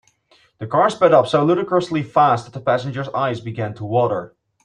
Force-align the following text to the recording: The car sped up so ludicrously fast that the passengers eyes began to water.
The 0.57 0.65
car 0.65 0.89
sped 0.89 1.13
up 1.13 1.27
so 1.27 1.45
ludicrously 1.45 2.01
fast 2.01 2.45
that 2.45 2.53
the 2.57 2.65
passengers 2.65 3.07
eyes 3.09 3.39
began 3.39 3.75
to 3.75 3.85
water. 3.85 4.33